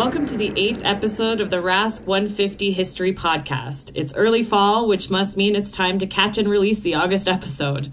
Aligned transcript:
Welcome 0.00 0.24
to 0.28 0.36
the 0.38 0.50
eighth 0.56 0.80
episode 0.82 1.42
of 1.42 1.50
the 1.50 1.60
RASC 1.60 2.06
150 2.06 2.70
History 2.70 3.12
Podcast. 3.12 3.92
It's 3.94 4.14
early 4.14 4.42
fall, 4.42 4.88
which 4.88 5.10
must 5.10 5.36
mean 5.36 5.54
it's 5.54 5.70
time 5.70 5.98
to 5.98 6.06
catch 6.06 6.38
and 6.38 6.48
release 6.48 6.78
the 6.78 6.94
August 6.94 7.28
episode. 7.28 7.90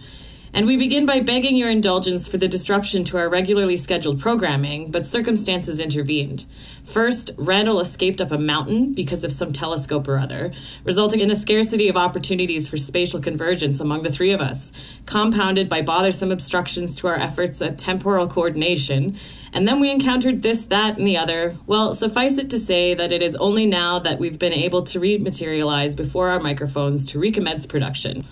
And 0.54 0.66
we 0.66 0.78
begin 0.78 1.06
by 1.06 1.20
begging 1.20 1.58
your 1.58 1.70
indulgence 1.70 2.28
for 2.28 2.38
the 2.38 2.48
disruption 2.48 3.04
to 3.06 3.18
our 3.18 3.28
regularly 3.28 3.76
scheduled 3.76 4.20
programming, 4.20 4.92
but 4.92 5.06
circumstances 5.06 5.80
intervened. 5.80 6.46
First, 6.86 7.32
Randall 7.38 7.82
escaped 7.82 8.22
up 8.22 8.32
a 8.32 8.38
mountain 8.38 8.94
because 8.94 9.26
of 9.26 9.32
some 9.32 9.52
telescope 9.52 10.08
or 10.08 10.18
other, 10.18 10.54
resulting 10.86 11.20
in 11.20 11.30
a 11.30 11.36
scarcity 11.36 11.90
of 11.90 11.98
opportunities 11.98 12.70
for 12.70 12.78
spatial 12.78 13.20
convergence 13.20 13.82
among 13.82 14.04
the 14.04 14.12
three 14.12 14.32
of 14.32 14.40
us, 14.40 14.72
compounded 15.06 15.68
by 15.68 15.82
bothersome 15.82 16.32
obstructions 16.32 16.96
to 16.98 17.08
our 17.08 17.16
efforts 17.16 17.62
at 17.62 17.78
temporal 17.78 18.28
coordination. 18.28 19.18
And 19.52 19.68
then 19.68 19.82
we 19.82 19.92
encountered 19.92 20.44
this, 20.44 20.66
that, 20.66 20.98
and 20.98 21.06
the 21.06 21.18
other. 21.18 21.58
Well, 21.68 21.94
suffice 21.94 22.38
it 22.38 22.50
to 22.52 22.58
say 22.58 22.94
that 22.94 23.12
it 23.12 23.22
is 23.22 23.36
only 23.36 23.66
now 23.66 24.00
that 24.00 24.18
we've 24.18 24.40
been 24.40 24.54
able 24.54 24.84
to 24.84 25.00
rematerialize 25.00 25.98
before 25.98 26.30
our 26.30 26.40
microphones 26.40 27.06
to 27.08 27.20
recommence 27.20 27.66
production 27.66 28.24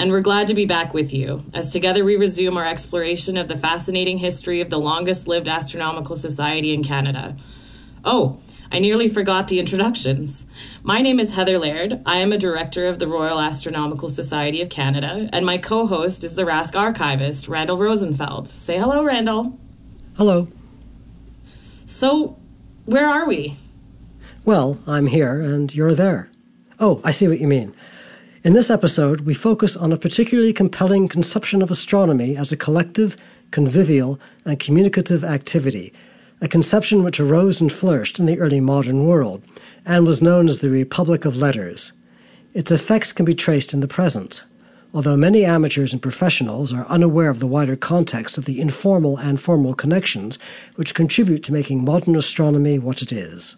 and 0.00 0.10
we're 0.10 0.22
glad 0.22 0.46
to 0.46 0.54
be 0.54 0.64
back 0.64 0.94
with 0.94 1.12
you 1.12 1.44
as 1.52 1.70
together 1.70 2.02
we 2.02 2.16
resume 2.16 2.56
our 2.56 2.64
exploration 2.64 3.36
of 3.36 3.48
the 3.48 3.56
fascinating 3.56 4.16
history 4.16 4.62
of 4.62 4.70
the 4.70 4.80
longest 4.80 5.28
lived 5.28 5.46
astronomical 5.46 6.16
society 6.16 6.72
in 6.72 6.82
Canada. 6.82 7.36
Oh, 8.02 8.40
I 8.72 8.78
nearly 8.78 9.08
forgot 9.08 9.48
the 9.48 9.58
introductions. 9.58 10.46
My 10.82 11.02
name 11.02 11.20
is 11.20 11.34
Heather 11.34 11.58
Laird. 11.58 12.00
I 12.06 12.16
am 12.16 12.32
a 12.32 12.38
director 12.38 12.88
of 12.88 12.98
the 12.98 13.08
Royal 13.08 13.38
Astronomical 13.38 14.08
Society 14.08 14.62
of 14.62 14.70
Canada, 14.70 15.28
and 15.34 15.44
my 15.44 15.58
co 15.58 15.86
host 15.86 16.24
is 16.24 16.34
the 16.34 16.46
RASC 16.46 16.74
archivist, 16.74 17.46
Randall 17.46 17.76
Rosenfeld. 17.76 18.48
Say 18.48 18.78
hello, 18.78 19.04
Randall. 19.04 19.58
Hello. 20.16 20.48
So, 21.84 22.38
where 22.86 23.06
are 23.06 23.28
we? 23.28 23.54
Well, 24.46 24.78
I'm 24.86 25.08
here 25.08 25.42
and 25.42 25.74
you're 25.74 25.94
there. 25.94 26.30
Oh, 26.78 27.02
I 27.04 27.10
see 27.10 27.28
what 27.28 27.38
you 27.38 27.46
mean. 27.46 27.74
In 28.42 28.54
this 28.54 28.70
episode, 28.70 29.20
we 29.22 29.34
focus 29.34 29.76
on 29.76 29.92
a 29.92 29.98
particularly 29.98 30.54
compelling 30.54 31.08
conception 31.08 31.60
of 31.60 31.70
astronomy 31.70 32.38
as 32.38 32.50
a 32.50 32.56
collective, 32.56 33.14
convivial, 33.50 34.18
and 34.46 34.58
communicative 34.58 35.22
activity, 35.22 35.92
a 36.40 36.48
conception 36.48 37.04
which 37.04 37.20
arose 37.20 37.60
and 37.60 37.70
flourished 37.70 38.18
in 38.18 38.24
the 38.24 38.38
early 38.38 38.58
modern 38.58 39.04
world 39.04 39.42
and 39.84 40.06
was 40.06 40.22
known 40.22 40.48
as 40.48 40.60
the 40.60 40.70
Republic 40.70 41.26
of 41.26 41.36
Letters. 41.36 41.92
Its 42.54 42.70
effects 42.70 43.12
can 43.12 43.26
be 43.26 43.34
traced 43.34 43.74
in 43.74 43.80
the 43.80 43.86
present, 43.86 44.42
although 44.94 45.18
many 45.18 45.44
amateurs 45.44 45.92
and 45.92 46.00
professionals 46.00 46.72
are 46.72 46.86
unaware 46.88 47.28
of 47.28 47.40
the 47.40 47.46
wider 47.46 47.76
context 47.76 48.38
of 48.38 48.46
the 48.46 48.58
informal 48.58 49.18
and 49.18 49.38
formal 49.38 49.74
connections 49.74 50.38
which 50.76 50.94
contribute 50.94 51.44
to 51.44 51.52
making 51.52 51.84
modern 51.84 52.16
astronomy 52.16 52.78
what 52.78 53.02
it 53.02 53.12
is. 53.12 53.56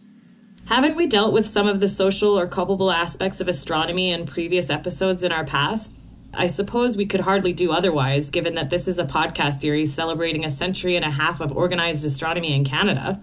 Haven't 0.72 0.96
we 0.96 1.06
dealt 1.06 1.34
with 1.34 1.44
some 1.44 1.66
of 1.66 1.80
the 1.80 1.88
social 1.88 2.30
or 2.30 2.46
culpable 2.46 2.90
aspects 2.90 3.42
of 3.42 3.48
astronomy 3.48 4.10
in 4.10 4.24
previous 4.24 4.70
episodes 4.70 5.22
in 5.22 5.30
our 5.30 5.44
past? 5.44 5.92
I 6.32 6.46
suppose 6.46 6.96
we 6.96 7.04
could 7.04 7.20
hardly 7.20 7.52
do 7.52 7.72
otherwise, 7.72 8.30
given 8.30 8.54
that 8.54 8.70
this 8.70 8.88
is 8.88 8.98
a 8.98 9.04
podcast 9.04 9.60
series 9.60 9.92
celebrating 9.92 10.46
a 10.46 10.50
century 10.50 10.96
and 10.96 11.04
a 11.04 11.10
half 11.10 11.42
of 11.42 11.54
organized 11.54 12.06
astronomy 12.06 12.54
in 12.54 12.64
Canada. 12.64 13.22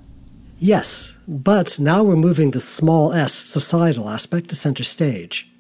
Yes, 0.60 1.14
but 1.28 1.80
now 1.80 2.04
we're 2.04 2.16
moving 2.16 2.52
the 2.52 2.60
small 2.60 3.14
s 3.14 3.34
societal 3.50 4.10
aspect 4.10 4.50
to 4.50 4.56
center 4.56 4.84
stage. 4.84 5.52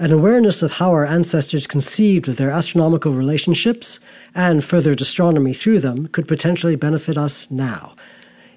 An 0.00 0.12
awareness 0.12 0.62
of 0.62 0.72
how 0.72 0.90
our 0.90 1.06
ancestors 1.06 1.68
conceived 1.68 2.26
of 2.26 2.38
their 2.38 2.50
astronomical 2.50 3.12
relationships 3.12 4.00
and 4.34 4.64
furthered 4.64 5.00
astronomy 5.00 5.54
through 5.54 5.78
them 5.78 6.08
could 6.08 6.26
potentially 6.26 6.74
benefit 6.74 7.16
us 7.16 7.48
now 7.52 7.94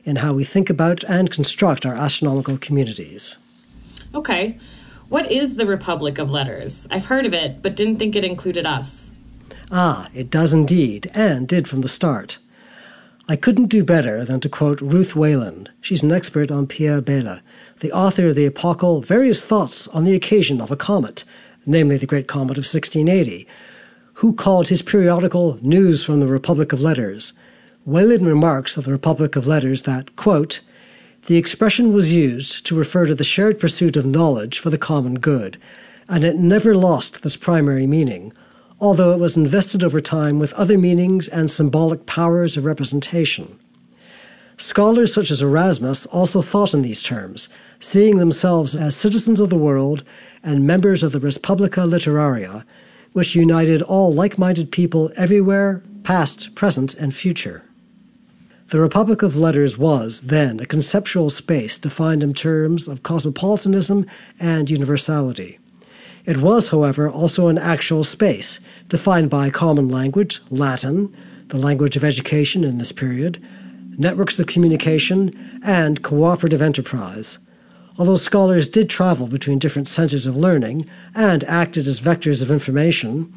in 0.03 0.17
how 0.17 0.33
we 0.33 0.43
think 0.43 0.69
about 0.69 1.03
and 1.05 1.31
construct 1.31 1.85
our 1.85 1.95
astronomical 1.95 2.57
communities. 2.57 3.37
Okay. 4.13 4.57
What 5.09 5.31
is 5.31 5.55
the 5.55 5.65
Republic 5.65 6.17
of 6.17 6.31
Letters? 6.31 6.87
I've 6.89 7.05
heard 7.05 7.25
of 7.25 7.33
it, 7.33 7.61
but 7.61 7.75
didn't 7.75 7.97
think 7.97 8.15
it 8.15 8.23
included 8.23 8.65
us. 8.65 9.13
Ah, 9.69 10.07
it 10.13 10.29
does 10.29 10.53
indeed, 10.53 11.11
and 11.13 11.47
did 11.47 11.67
from 11.67 11.81
the 11.81 11.87
start. 11.87 12.37
I 13.27 13.35
couldn't 13.35 13.67
do 13.67 13.83
better 13.83 14.25
than 14.25 14.39
to 14.41 14.49
quote 14.49 14.81
Ruth 14.81 15.15
Whelan. 15.15 15.69
She's 15.79 16.03
an 16.03 16.11
expert 16.11 16.51
on 16.51 16.67
Pierre 16.67 17.01
Bayle, 17.01 17.39
the 17.79 17.91
author 17.91 18.27
of 18.27 18.35
the 18.35 18.45
epochal 18.45 19.01
Various 19.01 19.41
Thoughts 19.41 19.87
on 19.89 20.03
the 20.03 20.15
Occasion 20.15 20.59
of 20.59 20.71
a 20.71 20.75
Comet, 20.75 21.23
namely 21.65 21.97
the 21.97 22.05
Great 22.05 22.27
Comet 22.27 22.57
of 22.57 22.65
1680, 22.65 23.47
who 24.15 24.33
called 24.33 24.67
his 24.67 24.81
periodical 24.81 25.57
News 25.61 26.03
from 26.03 26.19
the 26.19 26.27
Republic 26.27 26.73
of 26.73 26.81
Letters 26.81 27.33
Whelan 27.83 28.25
remarks 28.25 28.77
of 28.77 28.85
the 28.85 28.91
Republic 28.91 29.35
of 29.35 29.47
Letters 29.47 29.81
that, 29.83 30.15
quote, 30.15 30.59
the 31.25 31.35
expression 31.35 31.93
was 31.93 32.13
used 32.13 32.63
to 32.67 32.75
refer 32.75 33.07
to 33.07 33.15
the 33.15 33.23
shared 33.23 33.59
pursuit 33.59 33.97
of 33.97 34.05
knowledge 34.05 34.59
for 34.59 34.69
the 34.69 34.77
common 34.77 35.17
good, 35.17 35.57
and 36.07 36.23
it 36.23 36.35
never 36.35 36.75
lost 36.75 37.23
this 37.23 37.35
primary 37.35 37.87
meaning, 37.87 38.33
although 38.79 39.13
it 39.13 39.19
was 39.19 39.35
invested 39.35 39.83
over 39.83 39.99
time 39.99 40.37
with 40.37 40.53
other 40.53 40.77
meanings 40.77 41.27
and 41.27 41.49
symbolic 41.49 42.05
powers 42.05 42.55
of 42.55 42.65
representation. 42.65 43.57
Scholars 44.57 45.11
such 45.11 45.31
as 45.31 45.41
Erasmus 45.41 46.05
also 46.05 46.43
thought 46.43 46.75
in 46.75 46.83
these 46.83 47.01
terms, 47.01 47.49
seeing 47.79 48.17
themselves 48.17 48.75
as 48.75 48.95
citizens 48.95 49.39
of 49.39 49.49
the 49.49 49.57
world 49.57 50.03
and 50.43 50.67
members 50.67 51.01
of 51.01 51.13
the 51.13 51.19
Respublica 51.19 51.89
Literaria, 51.89 52.63
which 53.13 53.35
united 53.35 53.81
all 53.81 54.13
like 54.13 54.37
minded 54.37 54.71
people 54.71 55.11
everywhere, 55.15 55.81
past, 56.03 56.53
present, 56.53 56.93
and 56.93 57.11
future. 57.15 57.63
The 58.71 58.79
Republic 58.79 59.21
of 59.21 59.35
Letters 59.35 59.77
was, 59.77 60.21
then, 60.21 60.61
a 60.61 60.65
conceptual 60.65 61.29
space 61.29 61.77
defined 61.77 62.23
in 62.23 62.33
terms 62.33 62.87
of 62.87 63.03
cosmopolitanism 63.03 64.05
and 64.39 64.69
universality. 64.69 65.59
It 66.25 66.37
was, 66.37 66.69
however, 66.69 67.09
also 67.09 67.49
an 67.49 67.57
actual 67.57 68.05
space, 68.05 68.61
defined 68.87 69.29
by 69.29 69.49
common 69.49 69.89
language, 69.89 70.39
Latin, 70.49 71.13
the 71.49 71.57
language 71.57 71.97
of 71.97 72.05
education 72.05 72.63
in 72.63 72.77
this 72.77 72.93
period, 72.93 73.43
networks 73.97 74.39
of 74.39 74.47
communication, 74.47 75.59
and 75.65 76.01
cooperative 76.01 76.61
enterprise. 76.61 77.39
Although 77.97 78.15
scholars 78.15 78.69
did 78.69 78.89
travel 78.89 79.27
between 79.27 79.59
different 79.59 79.89
centers 79.89 80.25
of 80.25 80.37
learning 80.37 80.89
and 81.13 81.43
acted 81.43 81.87
as 81.87 81.99
vectors 81.99 82.41
of 82.41 82.49
information, 82.49 83.33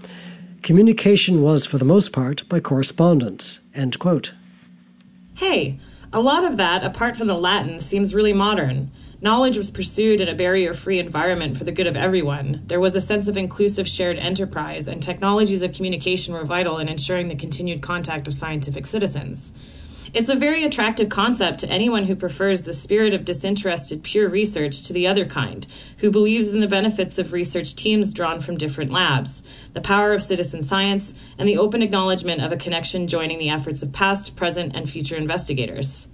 communication 0.63 1.43
was, 1.43 1.67
for 1.67 1.79
the 1.79 1.85
most 1.85 2.13
part, 2.13 2.49
by 2.49 2.61
correspondence. 2.61 3.59
Hey, 5.37 5.81
a 6.13 6.21
lot 6.21 6.45
of 6.45 6.59
that, 6.59 6.85
apart 6.85 7.17
from 7.17 7.27
the 7.27 7.35
Latin, 7.35 7.81
seems 7.81 8.15
really 8.15 8.33
modern. 8.33 8.93
Knowledge 9.21 9.57
was 9.57 9.69
pursued 9.69 10.21
in 10.21 10.29
a 10.29 10.35
barrier 10.35 10.73
free 10.73 11.01
environment 11.01 11.57
for 11.57 11.65
the 11.65 11.73
good 11.73 11.89
of 11.89 11.97
everyone. 11.97 12.63
There 12.69 12.79
was 12.79 12.95
a 12.95 13.01
sense 13.01 13.27
of 13.27 13.37
inclusive 13.37 13.89
shared 13.89 14.17
enterprise, 14.19 14.87
and 14.87 15.03
technologies 15.03 15.63
of 15.63 15.73
communication 15.73 16.35
were 16.35 16.45
vital 16.45 16.79
in 16.79 16.89
ensuring 16.89 17.27
the 17.27 17.35
continued 17.35 17.83
contact 17.83 18.29
of 18.29 18.35
scientific 18.35 18.87
citizens. 18.87 19.53
It's 20.15 20.29
a 20.29 20.37
very 20.37 20.63
attractive 20.63 21.09
concept 21.09 21.59
to 21.59 21.69
anyone 21.69 22.05
who 22.05 22.15
prefers 22.15 22.63
the 22.63 22.73
spirit 22.73 23.15
of 23.15 23.25
disinterested 23.25 24.05
pure 24.05 24.29
research 24.29 24.85
to 24.85 24.93
the 24.93 25.09
other 25.09 25.25
kind, 25.25 25.67
who 25.99 26.13
believes 26.13 26.55
in 26.55 26.61
the 26.61 26.69
benefits 26.69 27.19
of 27.19 27.33
research 27.33 27.75
teams 27.75 28.13
drawn 28.13 28.39
from 28.39 28.57
different 28.57 28.93
labs, 28.93 29.43
the 29.73 29.81
power 29.81 30.13
of 30.13 30.23
citizen 30.23 30.63
science, 30.63 31.15
and 31.37 31.49
the 31.49 31.59
open 31.59 31.83
acknowledgement 31.83 32.43
of 32.43 32.53
a 32.53 32.57
connection 32.57 33.09
joining 33.09 33.41
the 33.41 33.51
efforts 33.51 33.83
of 33.83 33.91
past, 33.91 34.37
present, 34.37 34.77
and 34.77 34.89
future 34.89 35.17
investigators. 35.17 36.07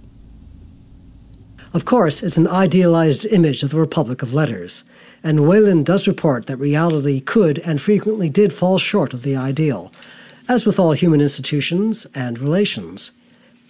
Of 1.71 1.85
course, 1.85 2.23
it's 2.23 2.37
an 2.37 2.47
idealized 2.47 3.27
image 3.27 3.61
of 3.61 3.69
the 3.69 3.79
Republic 3.79 4.23
of 4.23 4.33
Letters, 4.33 4.83
and 5.23 5.41
Whelan 5.41 5.83
does 5.83 6.07
report 6.07 6.47
that 6.47 6.57
reality 6.57 7.21
could 7.21 7.59
and 7.59 7.79
frequently 7.79 8.31
did 8.31 8.51
fall 8.51 8.79
short 8.79 9.13
of 9.13 9.21
the 9.21 9.35
ideal, 9.35 9.93
as 10.49 10.65
with 10.65 10.79
all 10.79 10.93
human 10.93 11.21
institutions 11.21 12.07
and 12.15 12.39
relations. 12.39 13.11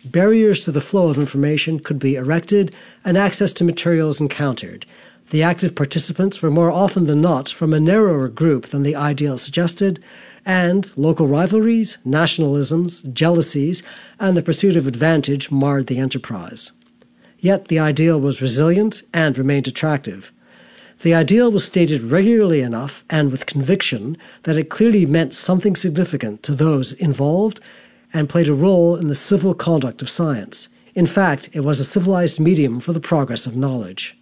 Barriers 0.04 0.64
to 0.64 0.72
the 0.72 0.82
flow 0.82 1.10
of 1.10 1.20
information 1.20 1.80
could 1.80 2.00
be 2.00 2.16
erected 2.16 2.74
and 3.06 3.18
access 3.18 3.54
to 3.54 3.64
materials 3.64 4.20
encountered. 4.20 4.86
The 5.30 5.44
active 5.44 5.76
participants 5.76 6.42
were 6.42 6.50
more 6.50 6.72
often 6.72 7.06
than 7.06 7.22
not 7.22 7.50
from 7.50 7.74
a 7.74 7.80
narrower 7.80 8.28
group 8.28 8.68
than 8.68 8.84
the 8.84 8.96
ideal 8.96 9.38
suggested, 9.38 10.04
and 10.46 10.92
local 10.96 11.28
rivalries, 11.28 12.00
nationalisms, 12.06 13.14
jealousies, 13.14 13.84
and 14.20 14.36
the 14.36 14.42
pursuit 14.42 14.76
of 14.76 14.88
advantage 14.88 15.52
marred 15.52 15.86
the 15.86 16.00
enterprise. 16.00 16.72
Yet 17.40 17.68
the 17.68 17.80
ideal 17.80 18.20
was 18.20 18.42
resilient 18.42 19.04
and 19.14 19.38
remained 19.38 19.68
attractive. 19.68 20.32
The 21.04 21.14
ideal 21.14 21.52
was 21.52 21.64
stated 21.64 22.04
regularly 22.04 22.62
enough 22.62 23.04
and 23.10 23.32
with 23.32 23.46
conviction 23.46 24.18
that 24.44 24.58
it 24.58 24.70
clearly 24.70 25.06
meant 25.06 25.34
something 25.34 25.76
significant 25.76 26.44
to 26.44 26.54
those 26.54 26.94
involved 26.94 27.60
and 28.14 28.30
played 28.30 28.48
a 28.48 28.54
role 28.54 28.96
in 28.96 29.08
the 29.08 29.16
civil 29.16 29.54
conduct 29.54 30.02
of 30.02 30.10
science. 30.10 30.68
In 30.96 31.06
fact, 31.06 31.50
it 31.54 31.62
was 31.62 31.80
a 31.80 31.86
civilized 31.86 32.40
medium 32.40 32.80
for 32.80 32.94
the 32.94 33.00
progress 33.00 33.46
of 33.46 33.56
knowledge. 33.56 34.18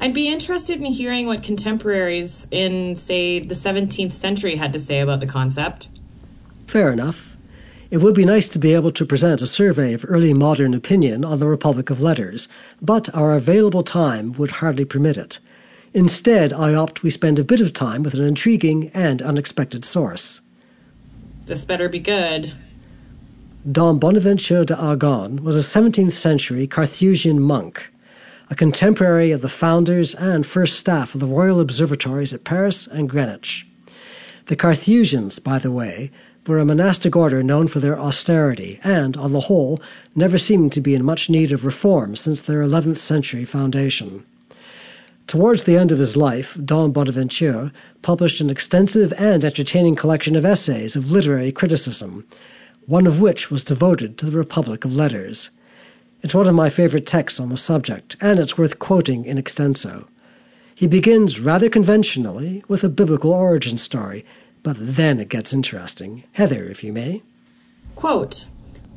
I'd 0.00 0.14
be 0.14 0.28
interested 0.28 0.78
in 0.78 0.92
hearing 0.92 1.26
what 1.26 1.42
contemporaries 1.42 2.46
in, 2.52 2.94
say, 2.94 3.40
the 3.40 3.54
17th 3.54 4.12
century 4.12 4.54
had 4.54 4.72
to 4.72 4.78
say 4.78 5.00
about 5.00 5.18
the 5.18 5.26
concept. 5.26 5.88
Fair 6.68 6.92
enough. 6.92 7.36
It 7.90 7.98
would 7.98 8.14
be 8.14 8.24
nice 8.24 8.48
to 8.50 8.58
be 8.58 8.74
able 8.74 8.92
to 8.92 9.06
present 9.06 9.40
a 9.40 9.46
survey 9.46 9.94
of 9.94 10.04
early 10.06 10.34
modern 10.34 10.74
opinion 10.74 11.24
on 11.24 11.40
the 11.40 11.46
Republic 11.46 11.90
of 11.90 12.00
Letters, 12.00 12.46
but 12.82 13.12
our 13.14 13.32
available 13.32 13.82
time 13.82 14.32
would 14.32 14.50
hardly 14.52 14.84
permit 14.84 15.16
it. 15.16 15.38
Instead, 15.94 16.52
I 16.52 16.74
opt 16.74 17.02
we 17.02 17.10
spend 17.10 17.38
a 17.38 17.44
bit 17.44 17.62
of 17.62 17.72
time 17.72 18.02
with 18.02 18.14
an 18.14 18.22
intriguing 18.22 18.90
and 18.92 19.22
unexpected 19.22 19.84
source. 19.84 20.42
This 21.48 21.64
better 21.64 21.88
be 21.88 21.98
good. 21.98 22.52
Dom 23.72 23.98
Bonaventure 23.98 24.66
d'Argonne 24.66 25.42
was 25.42 25.56
a 25.56 25.60
17th 25.60 26.12
century 26.12 26.66
Carthusian 26.66 27.40
monk, 27.40 27.90
a 28.50 28.54
contemporary 28.54 29.32
of 29.32 29.40
the 29.40 29.48
founders 29.48 30.14
and 30.14 30.44
first 30.44 30.78
staff 30.78 31.14
of 31.14 31.20
the 31.20 31.26
Royal 31.26 31.58
Observatories 31.58 32.34
at 32.34 32.44
Paris 32.44 32.86
and 32.86 33.08
Greenwich. 33.08 33.66
The 34.48 34.56
Carthusians, 34.56 35.38
by 35.38 35.58
the 35.58 35.72
way, 35.72 36.10
were 36.46 36.58
a 36.58 36.66
monastic 36.66 37.16
order 37.16 37.42
known 37.42 37.66
for 37.66 37.80
their 37.80 37.98
austerity 37.98 38.78
and, 38.84 39.16
on 39.16 39.32
the 39.32 39.40
whole, 39.48 39.80
never 40.14 40.36
seeming 40.36 40.68
to 40.68 40.82
be 40.82 40.94
in 40.94 41.02
much 41.02 41.30
need 41.30 41.50
of 41.50 41.64
reform 41.64 42.14
since 42.14 42.42
their 42.42 42.60
11th 42.60 42.98
century 42.98 43.46
foundation. 43.46 44.26
Towards 45.28 45.64
the 45.64 45.76
end 45.76 45.92
of 45.92 45.98
his 45.98 46.16
life, 46.16 46.56
Dom 46.64 46.90
Bonaventure 46.90 47.70
published 48.00 48.40
an 48.40 48.48
extensive 48.48 49.12
and 49.18 49.44
entertaining 49.44 49.94
collection 49.94 50.34
of 50.36 50.46
essays 50.46 50.96
of 50.96 51.10
literary 51.10 51.52
criticism, 51.52 52.26
one 52.86 53.06
of 53.06 53.20
which 53.20 53.50
was 53.50 53.62
devoted 53.62 54.16
to 54.16 54.24
the 54.24 54.38
Republic 54.38 54.86
of 54.86 54.96
Letters. 54.96 55.50
It's 56.22 56.34
one 56.34 56.46
of 56.46 56.54
my 56.54 56.70
favorite 56.70 57.06
texts 57.06 57.38
on 57.38 57.50
the 57.50 57.58
subject, 57.58 58.16
and 58.22 58.38
it's 58.38 58.56
worth 58.56 58.78
quoting 58.78 59.26
in 59.26 59.36
extenso. 59.36 60.08
He 60.74 60.86
begins 60.86 61.38
rather 61.38 61.68
conventionally 61.68 62.64
with 62.66 62.82
a 62.82 62.88
biblical 62.88 63.32
origin 63.32 63.76
story, 63.76 64.24
but 64.62 64.78
then 64.80 65.20
it 65.20 65.28
gets 65.28 65.52
interesting. 65.52 66.24
Heather, 66.32 66.64
if 66.64 66.82
you 66.82 66.94
may. 66.94 67.22
Quote 67.96 68.46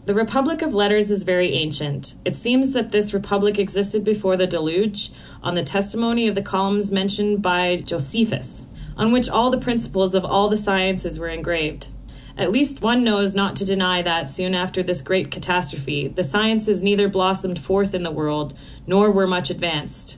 The 0.03 0.15
Republic 0.15 0.63
of 0.63 0.73
Letters 0.73 1.11
is 1.11 1.21
very 1.21 1.53
ancient. 1.53 2.15
It 2.25 2.35
seems 2.35 2.71
that 2.71 2.91
this 2.91 3.13
republic 3.13 3.59
existed 3.59 4.03
before 4.03 4.35
the 4.35 4.47
deluge 4.47 5.11
on 5.43 5.53
the 5.53 5.61
testimony 5.61 6.27
of 6.27 6.33
the 6.33 6.41
columns 6.41 6.91
mentioned 6.91 7.43
by 7.43 7.83
Josephus, 7.85 8.63
on 8.97 9.11
which 9.11 9.29
all 9.29 9.51
the 9.51 9.59
principles 9.59 10.15
of 10.15 10.25
all 10.25 10.49
the 10.49 10.57
sciences 10.57 11.19
were 11.19 11.29
engraved. 11.29 11.89
At 12.35 12.51
least 12.51 12.81
one 12.81 13.03
knows 13.03 13.35
not 13.35 13.55
to 13.57 13.65
deny 13.65 14.01
that, 14.01 14.27
soon 14.27 14.55
after 14.55 14.81
this 14.81 15.03
great 15.03 15.29
catastrophe, 15.29 16.07
the 16.07 16.23
sciences 16.23 16.81
neither 16.81 17.07
blossomed 17.07 17.59
forth 17.59 17.93
in 17.93 18.01
the 18.01 18.09
world 18.09 18.55
nor 18.87 19.11
were 19.11 19.27
much 19.27 19.51
advanced. 19.51 20.17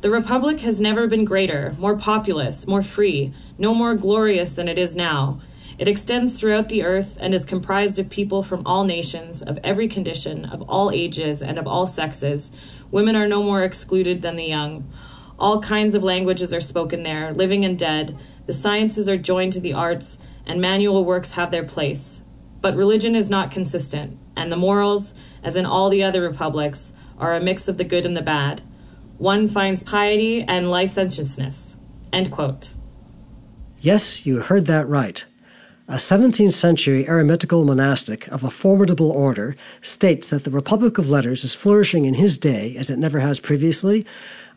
The 0.00 0.10
Republic 0.10 0.60
has 0.60 0.80
never 0.80 1.06
been 1.06 1.26
greater, 1.26 1.74
more 1.78 1.98
populous, 1.98 2.66
more 2.66 2.82
free, 2.82 3.34
no 3.58 3.74
more 3.74 3.94
glorious 3.94 4.54
than 4.54 4.66
it 4.66 4.78
is 4.78 4.96
now. 4.96 5.42
It 5.78 5.86
extends 5.86 6.38
throughout 6.38 6.68
the 6.68 6.82
earth 6.82 7.16
and 7.20 7.32
is 7.32 7.44
comprised 7.44 8.00
of 8.00 8.10
people 8.10 8.42
from 8.42 8.62
all 8.66 8.82
nations, 8.82 9.40
of 9.42 9.60
every 9.62 9.86
condition, 9.86 10.44
of 10.44 10.62
all 10.62 10.90
ages, 10.90 11.40
and 11.40 11.56
of 11.56 11.68
all 11.68 11.86
sexes. 11.86 12.50
Women 12.90 13.14
are 13.14 13.28
no 13.28 13.44
more 13.44 13.62
excluded 13.62 14.20
than 14.20 14.34
the 14.34 14.44
young. 14.44 14.90
All 15.38 15.62
kinds 15.62 15.94
of 15.94 16.02
languages 16.02 16.52
are 16.52 16.60
spoken 16.60 17.04
there, 17.04 17.32
living 17.32 17.64
and 17.64 17.78
dead. 17.78 18.18
The 18.46 18.52
sciences 18.52 19.08
are 19.08 19.16
joined 19.16 19.52
to 19.52 19.60
the 19.60 19.72
arts, 19.72 20.18
and 20.44 20.60
manual 20.60 21.04
works 21.04 21.32
have 21.32 21.52
their 21.52 21.62
place. 21.62 22.22
But 22.60 22.74
religion 22.74 23.14
is 23.14 23.30
not 23.30 23.52
consistent, 23.52 24.18
and 24.34 24.50
the 24.50 24.56
morals, 24.56 25.14
as 25.44 25.54
in 25.54 25.64
all 25.64 25.90
the 25.90 26.02
other 26.02 26.22
republics, 26.22 26.92
are 27.18 27.36
a 27.36 27.40
mix 27.40 27.68
of 27.68 27.76
the 27.76 27.84
good 27.84 28.04
and 28.04 28.16
the 28.16 28.22
bad. 28.22 28.62
One 29.18 29.46
finds 29.46 29.84
piety 29.84 30.42
and 30.42 30.72
licentiousness. 30.72 31.76
End 32.12 32.32
quote. 32.32 32.74
Yes, 33.80 34.26
you 34.26 34.40
heard 34.40 34.66
that 34.66 34.88
right. 34.88 35.24
A 35.90 35.94
17th 35.94 36.52
century 36.52 37.06
eremitical 37.06 37.64
monastic 37.64 38.28
of 38.28 38.44
a 38.44 38.50
formidable 38.50 39.10
order 39.10 39.56
states 39.80 40.26
that 40.26 40.44
the 40.44 40.50
Republic 40.50 40.98
of 40.98 41.08
Letters 41.08 41.44
is 41.44 41.54
flourishing 41.54 42.04
in 42.04 42.12
his 42.12 42.36
day 42.36 42.76
as 42.76 42.90
it 42.90 42.98
never 42.98 43.20
has 43.20 43.40
previously, 43.40 44.04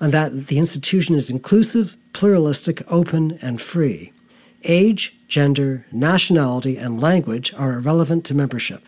and 0.01 0.13
that 0.13 0.47
the 0.47 0.57
institution 0.57 1.15
is 1.15 1.29
inclusive, 1.29 1.95
pluralistic, 2.11 2.83
open, 2.91 3.39
and 3.41 3.61
free. 3.61 4.11
Age, 4.65 5.15
gender, 5.29 5.85
nationality, 5.93 6.75
and 6.75 6.99
language 6.99 7.53
are 7.53 7.75
irrelevant 7.75 8.25
to 8.25 8.33
membership. 8.33 8.83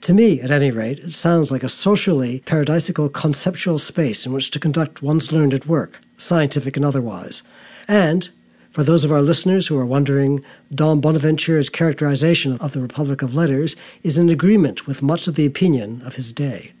To 0.00 0.14
me, 0.14 0.40
at 0.40 0.50
any 0.50 0.70
rate, 0.70 1.00
it 1.00 1.12
sounds 1.12 1.52
like 1.52 1.62
a 1.62 1.68
socially 1.68 2.42
paradisical 2.46 3.12
conceptual 3.12 3.78
space 3.78 4.24
in 4.24 4.32
which 4.32 4.50
to 4.52 4.58
conduct 4.58 5.02
one's 5.02 5.30
learned 5.30 5.52
at 5.52 5.66
work, 5.66 6.00
scientific 6.16 6.78
and 6.78 6.86
otherwise. 6.86 7.42
And, 7.86 8.30
for 8.76 8.84
those 8.84 9.06
of 9.06 9.10
our 9.10 9.22
listeners 9.22 9.68
who 9.68 9.78
are 9.78 9.86
wondering, 9.86 10.44
Dom 10.70 11.00
Bonaventure's 11.00 11.70
characterization 11.70 12.58
of 12.58 12.74
the 12.74 12.82
Republic 12.82 13.22
of 13.22 13.34
Letters 13.34 13.74
is 14.02 14.18
in 14.18 14.28
agreement 14.28 14.86
with 14.86 15.00
much 15.00 15.26
of 15.26 15.34
the 15.34 15.46
opinion 15.46 16.02
of 16.04 16.16
his 16.16 16.30
day. 16.30 16.74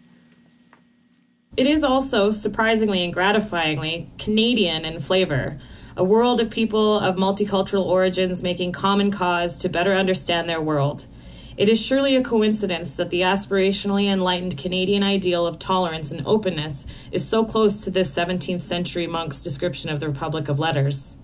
It 1.56 1.66
is 1.66 1.82
also, 1.82 2.32
surprisingly 2.32 3.02
and 3.02 3.14
gratifyingly, 3.14 4.10
Canadian 4.18 4.84
in 4.84 5.00
flavor. 5.00 5.58
A 5.96 6.04
world 6.04 6.38
of 6.38 6.50
people 6.50 6.98
of 6.98 7.16
multicultural 7.16 7.86
origins 7.86 8.42
making 8.42 8.72
common 8.72 9.10
cause 9.10 9.56
to 9.56 9.70
better 9.70 9.94
understand 9.94 10.50
their 10.50 10.60
world. 10.60 11.06
It 11.56 11.70
is 11.70 11.80
surely 11.80 12.14
a 12.14 12.22
coincidence 12.22 12.96
that 12.96 13.08
the 13.08 13.22
aspirationally 13.22 14.04
enlightened 14.04 14.58
Canadian 14.58 15.02
ideal 15.02 15.46
of 15.46 15.58
tolerance 15.58 16.12
and 16.12 16.26
openness 16.26 16.84
is 17.10 17.26
so 17.26 17.42
close 17.42 17.82
to 17.84 17.90
this 17.90 18.14
17th 18.14 18.64
century 18.64 19.06
monk's 19.06 19.42
description 19.42 19.88
of 19.88 20.00
the 20.00 20.08
Republic 20.08 20.50
of 20.50 20.58
Letters. 20.58 21.16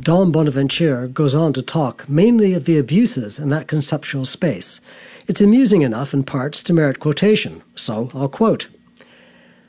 Dom 0.00 0.30
Bonaventure 0.30 1.08
goes 1.08 1.34
on 1.34 1.54
to 1.54 1.62
talk 1.62 2.06
mainly 2.08 2.52
of 2.52 2.66
the 2.66 2.76
abuses 2.76 3.38
in 3.38 3.48
that 3.48 3.66
conceptual 3.66 4.26
space. 4.26 4.78
It's 5.26 5.40
amusing 5.40 5.82
enough 5.82 6.12
in 6.12 6.22
parts 6.22 6.62
to 6.64 6.74
merit 6.74 7.00
quotation, 7.00 7.62
so 7.74 8.10
I'll 8.14 8.28
quote. 8.28 8.68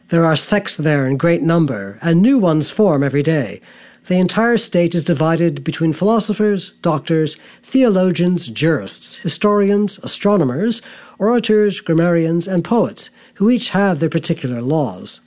There 0.09 0.25
are 0.25 0.35
sects 0.35 0.75
there 0.75 1.07
in 1.07 1.15
great 1.15 1.41
number, 1.41 1.97
and 2.01 2.21
new 2.21 2.37
ones 2.37 2.69
form 2.69 3.03
every 3.03 3.23
day. 3.23 3.61
The 4.07 4.19
entire 4.19 4.57
state 4.57 4.93
is 4.93 5.03
divided 5.05 5.63
between 5.63 5.93
philosophers, 5.93 6.73
doctors, 6.81 7.37
theologians, 7.63 8.47
jurists, 8.47 9.15
historians, 9.15 9.97
astronomers, 10.03 10.81
orators, 11.19 11.79
grammarians, 11.79 12.47
and 12.47 12.63
poets, 12.63 13.09
who 13.35 13.49
each 13.49 13.69
have 13.69 13.99
their 13.99 14.09
particular 14.09 14.61
laws. 14.61 15.21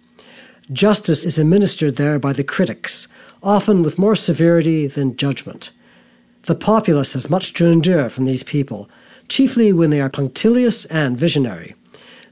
Justice 0.73 1.25
is 1.25 1.38
administered 1.38 1.97
there 1.97 2.19
by 2.19 2.33
the 2.33 2.45
critics, 2.45 3.09
often 3.42 3.82
with 3.82 3.99
more 3.99 4.16
severity 4.16 4.87
than 4.87 5.16
judgment. 5.16 5.70
The 6.44 6.54
populace 6.54 7.12
has 7.14 7.30
much 7.30 7.52
to 7.54 7.66
endure 7.66 8.09
from 8.09 8.25
these 8.25 8.42
people, 8.42 8.88
chiefly 9.28 9.73
when 9.73 9.90
they 9.90 10.00
are 10.00 10.09
punctilious 10.09 10.85
and 10.87 11.18
visionary. 11.18 11.75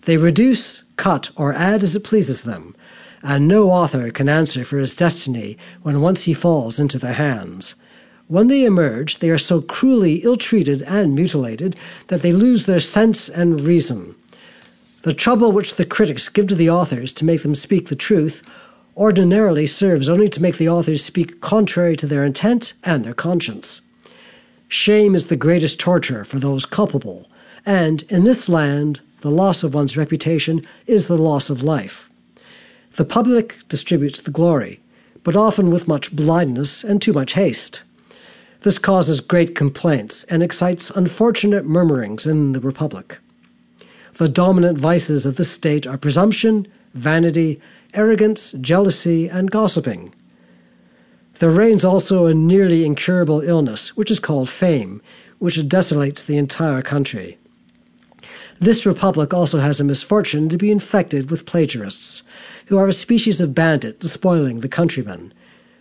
They 0.02 0.16
reduce, 0.16 0.82
cut, 0.96 1.30
or 1.36 1.52
add 1.52 1.82
as 1.82 1.94
it 1.94 2.04
pleases 2.04 2.42
them, 2.42 2.74
and 3.22 3.48
no 3.48 3.70
author 3.70 4.10
can 4.10 4.28
answer 4.28 4.64
for 4.64 4.78
his 4.78 4.96
destiny 4.96 5.58
when 5.82 6.00
once 6.00 6.22
he 6.22 6.34
falls 6.34 6.78
into 6.78 6.98
their 6.98 7.14
hands. 7.14 7.74
When 8.28 8.48
they 8.48 8.64
emerge, 8.64 9.18
they 9.18 9.30
are 9.30 9.38
so 9.38 9.60
cruelly 9.60 10.16
ill 10.16 10.36
treated 10.36 10.82
and 10.82 11.14
mutilated 11.14 11.76
that 12.08 12.22
they 12.22 12.32
lose 12.32 12.66
their 12.66 12.80
sense 12.80 13.28
and 13.28 13.60
reason. 13.60 14.14
The 15.02 15.14
trouble 15.14 15.52
which 15.52 15.76
the 15.76 15.86
critics 15.86 16.28
give 16.28 16.48
to 16.48 16.54
the 16.54 16.68
authors 16.70 17.12
to 17.14 17.24
make 17.24 17.42
them 17.42 17.54
speak 17.54 17.88
the 17.88 17.96
truth 17.96 18.42
ordinarily 18.98 19.64
serves 19.66 20.08
only 20.08 20.28
to 20.28 20.42
make 20.42 20.58
the 20.58 20.68
authors 20.68 21.04
speak 21.04 21.40
contrary 21.40 21.94
to 21.96 22.06
their 22.06 22.24
intent 22.24 22.72
and 22.82 23.04
their 23.04 23.14
conscience. 23.14 23.80
Shame 24.66 25.14
is 25.14 25.28
the 25.28 25.36
greatest 25.36 25.78
torture 25.78 26.24
for 26.24 26.40
those 26.40 26.66
culpable, 26.66 27.30
and 27.64 28.02
in 28.08 28.24
this 28.24 28.48
land, 28.48 29.00
the 29.20 29.30
loss 29.30 29.62
of 29.62 29.72
one's 29.72 29.96
reputation 29.96 30.66
is 30.86 31.06
the 31.06 31.16
loss 31.16 31.48
of 31.48 31.62
life. 31.62 32.10
The 32.96 33.04
public 33.04 33.56
distributes 33.68 34.20
the 34.20 34.32
glory, 34.32 34.80
but 35.22 35.36
often 35.36 35.70
with 35.70 35.88
much 35.88 36.14
blindness 36.14 36.82
and 36.82 37.00
too 37.00 37.12
much 37.12 37.34
haste. 37.34 37.82
This 38.62 38.78
causes 38.78 39.20
great 39.20 39.54
complaints 39.54 40.24
and 40.24 40.42
excites 40.42 40.90
unfortunate 40.90 41.64
murmurings 41.64 42.26
in 42.26 42.52
the 42.52 42.60
Republic. 42.60 43.18
The 44.14 44.28
dominant 44.28 44.78
vices 44.78 45.24
of 45.24 45.36
this 45.36 45.50
state 45.50 45.86
are 45.86 45.96
presumption, 45.96 46.66
vanity, 46.94 47.60
arrogance, 47.98 48.52
jealousy, 48.60 49.28
and 49.28 49.50
gossiping. 49.50 50.14
There 51.40 51.50
reigns 51.50 51.84
also 51.84 52.26
a 52.26 52.32
nearly 52.32 52.84
incurable 52.84 53.40
illness, 53.40 53.96
which 53.96 54.08
is 54.08 54.20
called 54.20 54.48
fame, 54.48 55.02
which 55.40 55.56
desolates 55.68 56.22
the 56.22 56.36
entire 56.36 56.80
country. 56.80 57.38
This 58.60 58.86
republic 58.86 59.34
also 59.34 59.58
has 59.58 59.80
a 59.80 59.84
misfortune 59.84 60.48
to 60.48 60.56
be 60.56 60.70
infected 60.70 61.28
with 61.28 61.44
plagiarists, 61.44 62.22
who 62.66 62.78
are 62.78 62.86
a 62.86 62.92
species 62.92 63.40
of 63.40 63.54
bandit 63.54 63.98
despoiling 63.98 64.60
the 64.60 64.68
countrymen. 64.68 65.34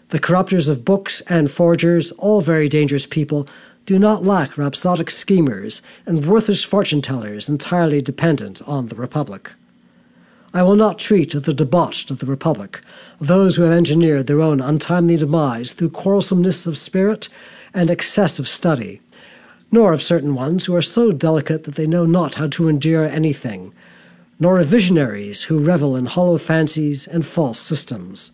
The 0.09 0.19
corrupters 0.19 0.67
of 0.67 0.83
books 0.83 1.21
and 1.27 1.51
forgers, 1.51 2.11
all 2.13 2.41
very 2.41 2.67
dangerous 2.67 3.05
people, 3.05 3.47
do 3.85 3.99
not 3.99 4.23
lack 4.23 4.57
rhapsodic 4.57 5.11
schemers 5.11 5.83
and 6.07 6.25
worthless 6.25 6.63
fortune 6.63 7.03
tellers 7.03 7.47
entirely 7.47 8.01
dependent 8.01 8.61
on 8.63 8.87
the 8.87 8.95
republic. 8.95 9.51
I 10.53 10.63
will 10.63 10.75
not 10.75 10.97
treat 10.99 11.35
of 11.35 11.43
the 11.43 11.53
debauched 11.53 12.09
of 12.09 12.19
the 12.19 12.25
republic, 12.25 12.81
those 13.19 13.55
who 13.55 13.63
have 13.63 13.73
engineered 13.77 14.27
their 14.27 14.41
own 14.41 14.61
untimely 14.61 15.17
demise 15.17 15.73
through 15.73 15.89
quarrelsomeness 15.89 16.65
of 16.65 16.77
spirit 16.77 17.29
and 17.73 17.89
excessive 17.89 18.47
study. 18.47 19.01
nor 19.71 19.93
of 19.93 20.01
certain 20.01 20.33
ones 20.33 20.65
who 20.65 20.75
are 20.75 20.81
so 20.81 21.11
delicate 21.11 21.63
that 21.63 21.75
they 21.75 21.87
know 21.87 22.05
not 22.05 22.35
how 22.35 22.47
to 22.47 22.67
endure 22.69 23.05
anything, 23.05 23.73
nor 24.39 24.59
of 24.59 24.67
visionaries 24.67 25.43
who 25.43 25.59
revel 25.59 25.95
in 25.95 26.05
hollow 26.05 26.37
fancies 26.37 27.07
and 27.07 27.25
false 27.25 27.59
systems. 27.59 28.31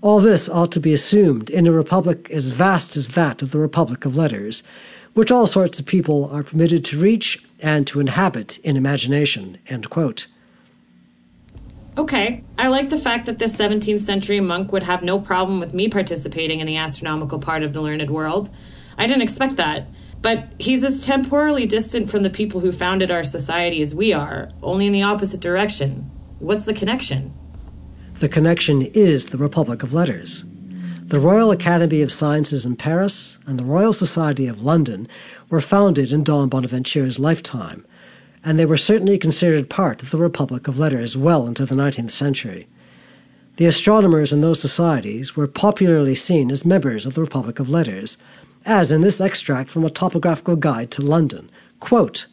All 0.00 0.20
this 0.20 0.48
ought 0.48 0.72
to 0.72 0.80
be 0.80 0.92
assumed 0.94 1.50
in 1.50 1.66
a 1.66 1.72
republic 1.72 2.30
as 2.30 2.46
vast 2.48 2.96
as 2.96 3.08
that 3.10 3.42
of 3.42 3.50
the 3.50 3.58
Republic 3.58 4.04
of 4.04 4.16
Letters, 4.16 4.62
which 5.14 5.30
all 5.32 5.46
sorts 5.46 5.78
of 5.78 5.86
people 5.86 6.30
are 6.30 6.44
permitted 6.44 6.84
to 6.86 6.98
reach 7.00 7.42
and 7.60 7.86
to 7.88 7.98
inhabit 7.98 8.58
in 8.58 8.76
imagination. 8.76 9.58
Okay, 11.98 12.44
I 12.56 12.68
like 12.68 12.90
the 12.90 12.96
fact 12.96 13.26
that 13.26 13.40
this 13.40 13.56
17th 13.56 13.98
century 14.00 14.38
monk 14.38 14.70
would 14.70 14.84
have 14.84 15.02
no 15.02 15.18
problem 15.18 15.58
with 15.58 15.74
me 15.74 15.88
participating 15.88 16.60
in 16.60 16.66
the 16.68 16.76
astronomical 16.76 17.40
part 17.40 17.64
of 17.64 17.72
the 17.72 17.80
learned 17.80 18.08
world. 18.08 18.50
I 18.96 19.08
didn't 19.08 19.22
expect 19.22 19.56
that. 19.56 19.88
But 20.22 20.46
he's 20.60 20.84
as 20.84 21.04
temporally 21.04 21.66
distant 21.66 22.08
from 22.08 22.22
the 22.22 22.30
people 22.30 22.60
who 22.60 22.70
founded 22.70 23.10
our 23.10 23.24
society 23.24 23.82
as 23.82 23.96
we 23.96 24.12
are, 24.12 24.48
only 24.62 24.86
in 24.86 24.92
the 24.92 25.02
opposite 25.02 25.40
direction. 25.40 26.08
What's 26.38 26.66
the 26.66 26.72
connection? 26.72 27.32
The 28.20 28.28
connection 28.28 28.82
is 28.82 29.26
the 29.26 29.38
Republic 29.38 29.82
of 29.82 29.92
Letters. 29.92 30.44
The 31.02 31.18
Royal 31.18 31.50
Academy 31.50 32.02
of 32.02 32.12
Sciences 32.12 32.64
in 32.64 32.76
Paris 32.76 33.38
and 33.44 33.58
the 33.58 33.64
Royal 33.64 33.92
Society 33.92 34.46
of 34.46 34.62
London 34.62 35.08
were 35.50 35.60
founded 35.60 36.12
in 36.12 36.22
Dom 36.22 36.48
Bonaventure's 36.48 37.18
lifetime, 37.18 37.84
and 38.48 38.58
they 38.58 38.64
were 38.64 38.78
certainly 38.78 39.18
considered 39.18 39.68
part 39.68 40.02
of 40.02 40.10
the 40.10 40.16
Republic 40.16 40.68
of 40.68 40.78
Letters 40.78 41.14
well 41.14 41.46
into 41.46 41.66
the 41.66 41.74
19th 41.74 42.12
century. 42.12 42.66
The 43.56 43.66
astronomers 43.66 44.32
in 44.32 44.40
those 44.40 44.58
societies 44.58 45.36
were 45.36 45.46
popularly 45.46 46.14
seen 46.14 46.50
as 46.50 46.64
members 46.64 47.04
of 47.04 47.12
the 47.12 47.20
Republic 47.20 47.58
of 47.58 47.68
Letters, 47.68 48.16
as 48.64 48.90
in 48.90 49.02
this 49.02 49.20
extract 49.20 49.70
from 49.70 49.84
a 49.84 49.90
topographical 49.90 50.56
guide 50.56 50.90
to 50.92 51.02
London. 51.02 51.50
Quote, 51.78 52.24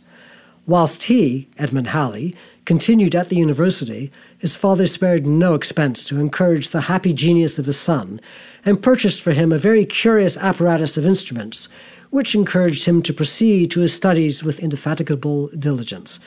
Whilst 0.66 1.04
he, 1.04 1.50
Edmund 1.58 1.88
Halley, 1.88 2.34
continued 2.64 3.14
at 3.14 3.28
the 3.28 3.36
university, 3.36 4.10
his 4.38 4.56
father 4.56 4.88
spared 4.88 5.28
no 5.28 5.54
expense 5.54 6.06
to 6.06 6.22
encourage 6.22 6.70
the 6.70 6.82
happy 6.82 7.12
genius 7.12 7.60
of 7.60 7.66
his 7.66 7.78
son, 7.78 8.22
and 8.64 8.82
purchased 8.82 9.22
for 9.22 9.34
him 9.34 9.52
a 9.52 9.58
very 9.58 9.84
curious 9.84 10.38
apparatus 10.38 10.96
of 10.96 11.06
instruments, 11.06 11.68
which 12.16 12.34
encouraged 12.34 12.86
him 12.86 13.02
to 13.02 13.14
proceed 13.14 13.70
to 13.70 13.82
his 13.82 13.94
studies 13.94 14.42
with 14.42 14.60
indefatigable 14.60 15.50
diligence. 15.50 16.18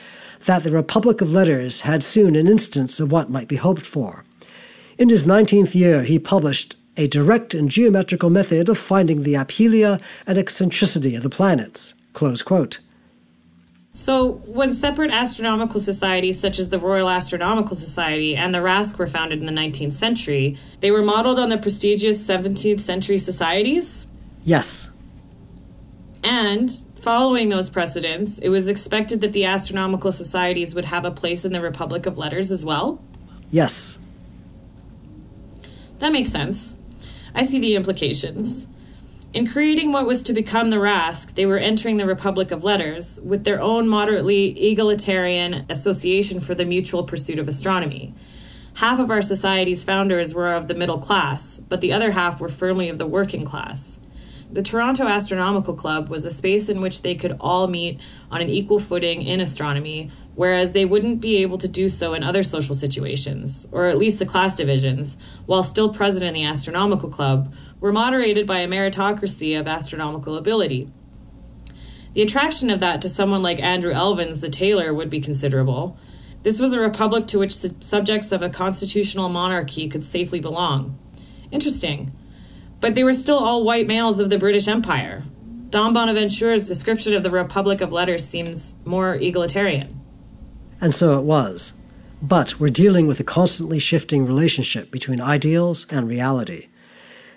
That 0.45 0.61
the 0.61 0.69
Republic 0.69 1.19
of 1.19 1.31
Letters 1.31 1.81
had 1.81 2.03
soon 2.03 2.35
an 2.35 2.47
instance 2.47 2.99
of 2.99 3.11
what 3.11 3.31
might 3.31 3.47
be 3.47 3.55
hoped 3.55 3.87
for. 3.87 4.23
In 4.99 5.09
his 5.09 5.25
nineteenth 5.25 5.73
year, 5.73 6.03
he 6.03 6.19
published 6.19 6.75
a 6.95 7.07
direct 7.07 7.55
and 7.55 7.71
geometrical 7.71 8.29
method 8.29 8.69
of 8.69 8.77
finding 8.77 9.23
the 9.23 9.33
aphelia 9.33 9.99
and 10.27 10.37
eccentricity 10.37 11.15
of 11.15 11.23
the 11.23 11.29
planets. 11.29 11.95
So, 13.93 14.33
when 14.45 14.71
separate 14.71 15.09
astronomical 15.09 15.79
societies 15.79 16.39
such 16.39 16.59
as 16.59 16.69
the 16.69 16.77
Royal 16.77 17.09
Astronomical 17.09 17.75
Society 17.75 18.35
and 18.35 18.53
the 18.53 18.61
RASC 18.61 18.99
were 18.99 19.07
founded 19.07 19.39
in 19.39 19.47
the 19.47 19.59
19th 19.59 19.93
century, 19.93 20.55
they 20.81 20.91
were 20.91 21.01
modeled 21.01 21.39
on 21.39 21.49
the 21.49 21.57
prestigious 21.57 22.23
17th 22.27 22.81
century 22.81 23.17
societies? 23.17 24.05
Yes. 24.45 24.88
And 26.23 26.75
following 26.99 27.49
those 27.49 27.69
precedents, 27.69 28.39
it 28.39 28.49
was 28.49 28.67
expected 28.67 29.21
that 29.21 29.33
the 29.33 29.45
astronomical 29.45 30.11
societies 30.11 30.75
would 30.75 30.85
have 30.85 31.05
a 31.05 31.11
place 31.11 31.45
in 31.45 31.53
the 31.53 31.61
Republic 31.61 32.05
of 32.05 32.17
Letters 32.17 32.51
as 32.51 32.65
well? 32.65 33.01
Yes. 33.51 33.97
That 35.99 36.11
makes 36.11 36.29
sense. 36.29 36.75
I 37.33 37.43
see 37.43 37.59
the 37.59 37.75
implications. 37.75 38.67
In 39.31 39.45
creating 39.45 39.91
what 39.91 40.07
was 40.07 40.23
to 40.23 40.33
become 40.33 40.71
the 40.71 40.79
RASC, 40.79 41.35
they 41.35 41.45
were 41.45 41.59
entering 41.59 41.97
the 41.97 42.05
Republic 42.07 42.49
of 42.49 42.63
Letters 42.63 43.19
with 43.23 43.43
their 43.43 43.61
own 43.61 43.87
moderately 43.87 44.71
egalitarian 44.71 45.65
association 45.69 46.39
for 46.39 46.55
the 46.55 46.65
mutual 46.65 47.03
pursuit 47.03 47.37
of 47.37 47.47
astronomy. 47.47 48.13
Half 48.75 48.99
of 48.99 49.11
our 49.11 49.21
society's 49.21 49.83
founders 49.83 50.33
were 50.33 50.53
of 50.53 50.67
the 50.67 50.73
middle 50.73 50.97
class, 50.97 51.59
but 51.69 51.81
the 51.81 51.93
other 51.93 52.11
half 52.11 52.39
were 52.39 52.49
firmly 52.49 52.89
of 52.89 52.97
the 52.97 53.05
working 53.05 53.43
class. 53.43 53.99
The 54.51 54.63
Toronto 54.63 55.05
Astronomical 55.05 55.75
Club 55.75 56.09
was 56.09 56.25
a 56.25 56.31
space 56.31 56.69
in 56.69 56.81
which 56.81 57.03
they 57.03 57.13
could 57.13 57.37
all 57.39 57.67
meet 57.67 57.99
on 58.31 58.41
an 58.41 58.49
equal 58.49 58.79
footing 58.79 59.21
in 59.21 59.41
astronomy, 59.41 60.09
whereas 60.33 60.71
they 60.71 60.85
wouldn't 60.85 61.21
be 61.21 61.37
able 61.43 61.59
to 61.59 61.67
do 61.67 61.87
so 61.87 62.15
in 62.15 62.23
other 62.23 62.41
social 62.41 62.73
situations, 62.73 63.67
or 63.71 63.85
at 63.85 63.99
least 63.99 64.17
the 64.17 64.25
class 64.25 64.57
divisions, 64.57 65.17
while 65.45 65.61
still 65.61 65.93
present 65.93 66.25
in 66.25 66.33
the 66.33 66.45
Astronomical 66.45 67.09
Club, 67.09 67.53
were 67.79 67.93
moderated 67.93 68.47
by 68.47 68.57
a 68.61 68.67
meritocracy 68.67 69.59
of 69.59 69.67
astronomical 69.67 70.35
ability. 70.35 70.89
The 72.13 72.23
attraction 72.23 72.71
of 72.71 72.79
that 72.79 73.03
to 73.03 73.09
someone 73.09 73.43
like 73.43 73.61
Andrew 73.61 73.93
Elvins, 73.93 74.41
the 74.41 74.49
tailor, 74.49 74.91
would 74.95 75.11
be 75.11 75.19
considerable. 75.19 75.95
This 76.41 76.59
was 76.59 76.73
a 76.73 76.79
republic 76.79 77.27
to 77.27 77.37
which 77.37 77.53
subjects 77.53 78.31
of 78.31 78.41
a 78.41 78.49
constitutional 78.49 79.29
monarchy 79.29 79.87
could 79.87 80.03
safely 80.03 80.39
belong. 80.39 80.97
Interesting 81.51 82.11
but 82.81 82.95
they 82.95 83.03
were 83.03 83.13
still 83.13 83.37
all 83.37 83.63
white 83.63 83.87
males 83.87 84.19
of 84.19 84.29
the 84.29 84.37
British 84.37 84.67
Empire. 84.67 85.23
Dom 85.69 85.93
Bonaventure's 85.93 86.67
description 86.67 87.13
of 87.13 87.23
the 87.23 87.31
Republic 87.31 87.81
of 87.81 87.91
Letters 87.91 88.25
seems 88.25 88.75
more 88.85 89.15
egalitarian. 89.15 89.99
And 90.81 90.95
so 90.95 91.17
it 91.19 91.23
was. 91.23 91.73
But 92.21 92.59
we're 92.59 92.69
dealing 92.69 93.07
with 93.07 93.19
a 93.19 93.23
constantly 93.23 93.79
shifting 93.79 94.25
relationship 94.25 94.91
between 94.91 95.21
ideals 95.21 95.85
and 95.89 96.07
reality. 96.07 96.67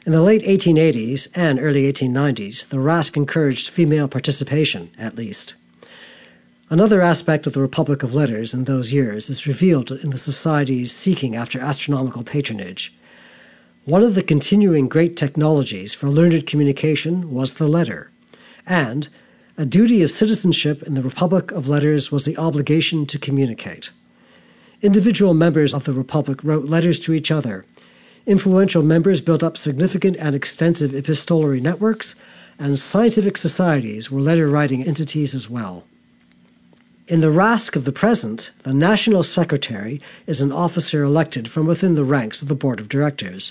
In 0.05 0.13
the 0.13 0.23
late 0.23 0.43
1880s 0.43 1.29
and 1.35 1.61
early 1.61 1.93
1890s, 1.93 2.69
the 2.69 2.79
RASC 2.79 3.17
encouraged 3.17 3.69
female 3.69 4.09
participation, 4.09 4.91
at 4.99 5.15
least. 5.15 5.55
Another 6.71 7.03
aspect 7.03 7.47
of 7.47 7.53
the 7.53 7.61
Republic 7.61 8.03
of 8.03 8.15
Letters 8.15 8.55
in 8.55 8.65
those 8.65 8.93
years 8.93 9.29
is 9.29 9.47
revealed 9.47 9.93
in 9.93 10.11
the 10.11 10.19
societies 10.19 10.91
seeking 10.91 11.37
after 11.37 11.61
astronomical 11.61 12.25
patronage. 12.25 12.95
One 13.85 14.05
of 14.05 14.15
the 14.15 14.23
continuing 14.23 14.89
great 14.89 15.17
technologies 15.17 15.93
for 15.93 16.09
learned 16.09 16.47
communication 16.47 17.33
was 17.33 17.55
the 17.55 17.67
letter, 17.67 18.13
and 18.65 19.09
a 19.59 19.67
duty 19.67 20.05
of 20.05 20.13
citizenship 20.13 20.85
in 20.85 20.95
the 20.95 21.03
Republic 21.03 21.51
of 21.51 21.67
Letters 21.67 22.13
was 22.13 22.25
the 22.25 22.39
obligation 22.39 23.07
to 23.07 23.19
communicate. 23.19 23.91
Individual 24.83 25.35
members 25.35 25.75
of 25.75 25.83
the 25.83 25.93
Republic 25.93 26.45
wrote 26.45 26.69
letters 26.69 27.01
to 27.01 27.13
each 27.13 27.33
other. 27.33 27.65
Influential 28.25 28.85
members 28.85 29.21
built 29.21 29.43
up 29.43 29.57
significant 29.57 30.17
and 30.19 30.37
extensive 30.37 30.95
epistolary 30.95 31.61
networks, 31.61 32.15
and 32.61 32.79
scientific 32.79 33.37
societies 33.37 34.13
were 34.13 34.21
letter 34.21 34.49
writing 34.49 34.85
entities 34.85 35.35
as 35.35 35.51
well. 35.51 35.87
In 37.09 37.21
the 37.21 37.33
RASC 37.33 37.75
of 37.75 37.85
the 37.85 37.91
present, 37.91 38.53
the 38.63 38.73
National 38.73 39.25
Secretary 39.25 40.01
is 40.29 40.41
an 40.41 40.53
officer 40.53 41.03
elected 41.03 41.51
from 41.51 41.67
within 41.67 41.97
the 41.97 42.05
ranks 42.05 42.43
of 42.43 42.47
the 42.47 42.55
Board 42.55 42.79
of 42.79 42.89
Directors. 42.89 43.51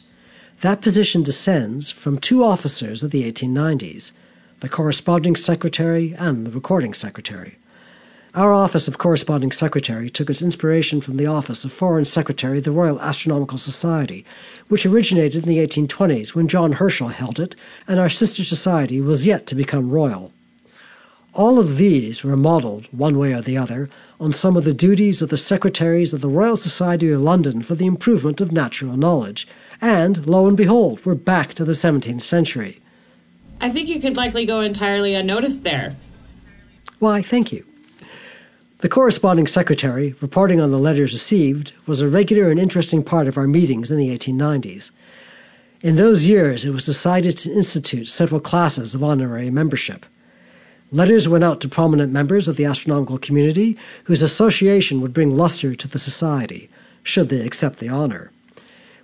That 0.61 0.81
position 0.81 1.23
descends 1.23 1.89
from 1.89 2.19
two 2.19 2.43
officers 2.43 3.01
of 3.01 3.09
the 3.09 3.29
1890s 3.31 4.11
the 4.59 4.69
corresponding 4.69 5.35
secretary 5.35 6.13
and 6.19 6.45
the 6.45 6.51
recording 6.51 6.93
secretary. 6.93 7.57
Our 8.35 8.53
office 8.53 8.87
of 8.87 8.99
corresponding 8.99 9.51
secretary 9.51 10.07
took 10.11 10.29
its 10.29 10.43
inspiration 10.43 11.01
from 11.01 11.17
the 11.17 11.25
office 11.25 11.65
of 11.65 11.73
foreign 11.73 12.05
secretary 12.05 12.59
of 12.59 12.63
the 12.63 12.71
Royal 12.71 13.01
Astronomical 13.01 13.57
Society, 13.57 14.23
which 14.67 14.85
originated 14.85 15.43
in 15.43 15.49
the 15.49 15.67
1820s 15.67 16.35
when 16.35 16.47
John 16.47 16.73
Herschel 16.73 17.07
held 17.07 17.39
it, 17.39 17.55
and 17.87 17.99
our 17.99 18.07
sister 18.07 18.43
society 18.43 19.01
was 19.01 19.25
yet 19.25 19.47
to 19.47 19.55
become 19.55 19.89
royal. 19.89 20.31
All 21.33 21.57
of 21.57 21.77
these 21.77 22.23
were 22.23 22.37
modelled, 22.37 22.87
one 22.91 23.17
way 23.17 23.33
or 23.33 23.41
the 23.41 23.57
other, 23.57 23.89
on 24.19 24.31
some 24.31 24.55
of 24.55 24.63
the 24.63 24.73
duties 24.73 25.23
of 25.23 25.29
the 25.29 25.37
secretaries 25.37 26.13
of 26.13 26.21
the 26.21 26.29
Royal 26.29 26.55
Society 26.55 27.09
of 27.09 27.21
London 27.21 27.63
for 27.63 27.73
the 27.73 27.87
improvement 27.87 28.39
of 28.41 28.51
natural 28.51 28.95
knowledge, 28.95 29.47
and 29.81 30.25
lo 30.27 30.47
and 30.47 30.55
behold, 30.55 31.03
we're 31.05 31.15
back 31.15 31.53
to 31.55 31.65
the 31.65 31.73
17th 31.73 32.21
century. 32.21 32.79
I 33.59 33.69
think 33.69 33.89
you 33.89 33.99
could 33.99 34.15
likely 34.15 34.45
go 34.45 34.61
entirely 34.61 35.13
unnoticed 35.13 35.63
there. 35.63 35.95
Why, 36.99 37.21
thank 37.21 37.51
you. 37.51 37.65
The 38.79 38.89
corresponding 38.89 39.45
secretary, 39.45 40.15
reporting 40.21 40.59
on 40.59 40.71
the 40.71 40.79
letters 40.79 41.13
received, 41.13 41.73
was 41.85 42.01
a 42.01 42.07
regular 42.07 42.49
and 42.49 42.59
interesting 42.59 43.03
part 43.03 43.27
of 43.27 43.37
our 43.37 43.47
meetings 43.47 43.91
in 43.91 43.97
the 43.97 44.15
1890s. 44.17 44.91
In 45.81 45.95
those 45.95 46.27
years, 46.27 46.65
it 46.65 46.71
was 46.71 46.85
decided 46.85 47.37
to 47.39 47.51
institute 47.51 48.07
several 48.07 48.39
classes 48.39 48.93
of 48.95 49.03
honorary 49.03 49.49
membership. 49.49 50.05
Letters 50.91 51.27
went 51.27 51.43
out 51.43 51.61
to 51.61 51.69
prominent 51.69 52.11
members 52.11 52.47
of 52.47 52.55
the 52.55 52.65
astronomical 52.65 53.17
community 53.17 53.77
whose 54.03 54.21
association 54.21 54.99
would 55.01 55.13
bring 55.13 55.35
luster 55.35 55.73
to 55.73 55.87
the 55.87 55.99
society, 55.99 56.69
should 57.03 57.29
they 57.29 57.45
accept 57.45 57.79
the 57.79 57.89
honor. 57.89 58.31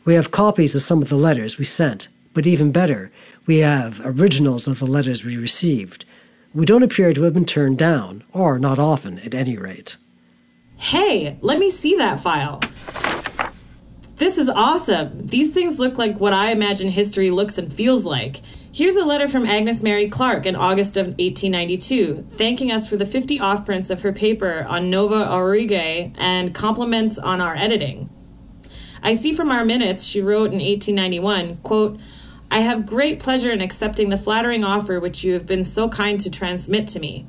We 0.07 0.13
have 0.13 0.31
copies 0.31 0.73
of 0.73 0.83
some 0.83 1.01
of 1.01 1.09
the 1.09 1.17
letters 1.17 1.57
we 1.57 1.65
sent, 1.65 2.07
but 2.33 2.47
even 2.47 2.71
better, 2.71 3.11
we 3.45 3.57
have 3.57 3.99
originals 4.05 4.65
of 4.65 4.79
the 4.79 4.87
letters 4.87 5.25
we 5.25 5.35
received. 5.35 6.05
We 6.53 6.65
don't 6.65 6.81
appear 6.81 7.11
to 7.11 7.23
have 7.23 7.33
been 7.33 7.43
turned 7.43 7.77
down, 7.77 8.23
or 8.31 8.57
not 8.57 8.79
often, 8.79 9.19
at 9.19 9.35
any 9.35 9.57
rate. 9.57 9.97
Hey, 10.77 11.37
let 11.41 11.59
me 11.59 11.69
see 11.69 11.97
that 11.97 12.21
file. 12.21 12.61
This 14.15 14.37
is 14.37 14.47
awesome. 14.47 15.19
These 15.19 15.53
things 15.53 15.77
look 15.77 15.97
like 15.97 16.21
what 16.21 16.31
I 16.31 16.51
imagine 16.51 16.87
history 16.87 17.29
looks 17.29 17.57
and 17.57 17.71
feels 17.71 18.05
like. 18.05 18.37
Here's 18.71 18.95
a 18.95 19.03
letter 19.03 19.27
from 19.27 19.45
Agnes 19.45 19.83
Mary 19.83 20.09
Clerke 20.09 20.45
in 20.45 20.55
August 20.55 20.95
of 20.95 21.07
1892, 21.07 22.27
thanking 22.29 22.71
us 22.71 22.87
for 22.87 22.95
the 22.95 23.05
50 23.05 23.41
offprints 23.41 23.89
of 23.89 24.03
her 24.03 24.13
paper 24.13 24.65
on 24.69 24.89
Nova 24.89 25.25
Aurigae 25.25 26.13
and 26.17 26.55
compliments 26.55 27.19
on 27.19 27.41
our 27.41 27.57
editing. 27.57 28.09
I 29.07 29.13
see 29.13 29.31
from 29.31 29.51
our 29.51 29.63
minutes 29.63 30.03
she 30.03 30.19
wrote 30.19 30.51
in 30.51 30.59
1891, 30.59 31.59
quote, 31.63 31.97
I 32.51 32.59
have 32.59 32.85
great 32.85 33.19
pleasure 33.19 33.53
in 33.53 33.61
accepting 33.61 34.09
the 34.09 34.17
flattering 34.17 34.65
offer 34.65 34.99
which 34.99 35.23
you 35.23 35.31
have 35.31 35.45
been 35.45 35.63
so 35.63 35.87
kind 35.87 36.19
to 36.19 36.29
transmit 36.29 36.89
to 36.89 36.99
me. 36.99 37.25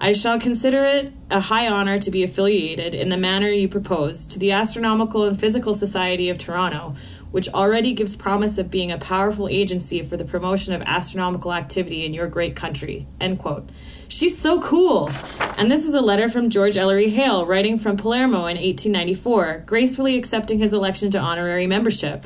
I 0.00 0.12
shall 0.12 0.40
consider 0.40 0.84
it 0.84 1.12
a 1.30 1.40
high 1.40 1.68
honor 1.68 1.98
to 1.98 2.10
be 2.10 2.22
affiliated 2.22 2.94
in 2.94 3.10
the 3.10 3.18
manner 3.18 3.50
you 3.50 3.68
propose 3.68 4.26
to 4.28 4.38
the 4.38 4.52
Astronomical 4.52 5.24
and 5.24 5.38
Physical 5.38 5.74
Society 5.74 6.30
of 6.30 6.38
Toronto, 6.38 6.94
which 7.30 7.48
already 7.50 7.92
gives 7.92 8.16
promise 8.16 8.58
of 8.58 8.70
being 8.70 8.90
a 8.90 8.98
powerful 8.98 9.48
agency 9.48 10.02
for 10.02 10.16
the 10.16 10.24
promotion 10.24 10.72
of 10.72 10.82
astronomical 10.82 11.52
activity 11.52 12.04
in 12.04 12.14
your 12.14 12.26
great 12.26 12.56
country. 12.56 13.06
End 13.20 13.38
quote. 13.38 13.70
She's 14.08 14.38
so 14.38 14.60
cool. 14.60 15.10
And 15.56 15.70
this 15.70 15.86
is 15.86 15.94
a 15.94 16.00
letter 16.00 16.28
from 16.28 16.50
George 16.50 16.76
Ellery 16.76 17.10
Hale, 17.10 17.44
writing 17.46 17.76
from 17.76 17.96
Palermo 17.96 18.46
in 18.46 18.56
1894, 18.56 19.64
gracefully 19.66 20.16
accepting 20.16 20.58
his 20.58 20.72
election 20.72 21.10
to 21.10 21.18
honorary 21.18 21.66
membership. 21.66 22.24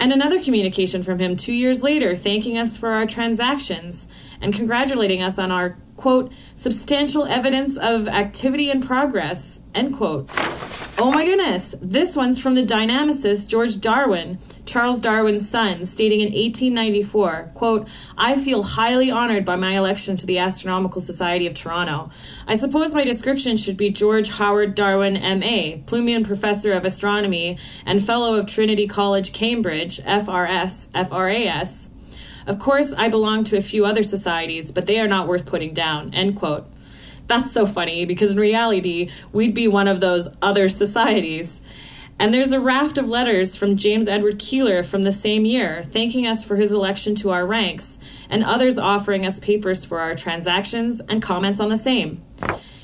And 0.00 0.12
another 0.12 0.42
communication 0.42 1.02
from 1.02 1.18
him 1.18 1.36
two 1.36 1.52
years 1.52 1.82
later, 1.82 2.16
thanking 2.16 2.58
us 2.58 2.76
for 2.76 2.90
our 2.90 3.06
transactions 3.06 4.08
and 4.40 4.52
congratulating 4.52 5.22
us 5.22 5.38
on 5.38 5.50
our, 5.50 5.76
quote, 5.96 6.32
substantial 6.54 7.24
evidence 7.24 7.76
of 7.76 8.08
activity 8.08 8.70
and 8.70 8.84
progress, 8.84 9.60
end 9.74 9.96
quote. 9.96 10.28
Oh 10.96 11.10
my 11.10 11.24
goodness, 11.24 11.74
this 11.80 12.16
one's 12.16 12.40
from 12.40 12.54
the 12.54 12.62
dynamicist 12.62 13.48
George 13.48 13.80
Darwin, 13.80 14.38
Charles 14.64 15.00
Darwin's 15.00 15.48
son, 15.48 15.84
stating 15.86 16.20
in 16.20 16.26
1894, 16.26 17.52
quote, 17.54 17.88
I 18.16 18.36
feel 18.36 18.62
highly 18.62 19.10
honored 19.10 19.44
by 19.44 19.56
my 19.56 19.76
election 19.76 20.14
to 20.16 20.26
the 20.26 20.38
Astronomical 20.38 21.00
Society 21.00 21.46
of 21.46 21.54
Toronto. 21.54 22.10
I 22.46 22.56
suppose 22.56 22.94
my 22.94 23.04
description 23.04 23.56
should 23.56 23.76
be 23.76 23.90
George 23.90 24.28
Howard 24.28 24.76
Darwin, 24.76 25.16
M.A., 25.16 25.82
Plumian 25.86 26.24
Professor 26.24 26.72
of 26.72 26.84
Astronomy 26.84 27.58
and 27.84 28.04
Fellow 28.04 28.34
of 28.34 28.46
Trinity 28.46 28.86
College, 28.86 29.32
Cambridge, 29.32 29.98
FRS, 29.98 30.88
FRAS. 31.08 31.90
Of 32.46 32.58
course, 32.58 32.92
I 32.92 33.08
belong 33.08 33.44
to 33.44 33.56
a 33.56 33.62
few 33.62 33.84
other 33.84 34.02
societies, 34.02 34.70
but 34.70 34.86
they 34.86 35.00
are 35.00 35.08
not 35.08 35.28
worth 35.28 35.46
putting 35.46 35.72
down, 35.72 36.12
end 36.12 36.36
quote. 36.36 36.66
That's 37.26 37.52
so 37.52 37.66
funny 37.66 38.04
because 38.04 38.32
in 38.32 38.38
reality, 38.38 39.10
we'd 39.32 39.54
be 39.54 39.66
one 39.68 39.88
of 39.88 40.00
those 40.00 40.28
other 40.42 40.68
societies. 40.68 41.62
And 42.18 42.32
there's 42.32 42.52
a 42.52 42.60
raft 42.60 42.98
of 42.98 43.08
letters 43.08 43.56
from 43.56 43.76
James 43.76 44.06
Edward 44.06 44.38
Keeler 44.38 44.82
from 44.82 45.02
the 45.02 45.12
same 45.12 45.44
year, 45.44 45.82
thanking 45.82 46.26
us 46.26 46.44
for 46.44 46.54
his 46.54 46.70
election 46.70 47.16
to 47.16 47.30
our 47.30 47.44
ranks, 47.44 47.98
and 48.30 48.44
others 48.44 48.78
offering 48.78 49.26
us 49.26 49.40
papers 49.40 49.84
for 49.84 49.98
our 50.00 50.14
transactions 50.14 51.00
and 51.08 51.22
comments 51.22 51.58
on 51.58 51.70
the 51.70 51.76
same. 51.76 52.22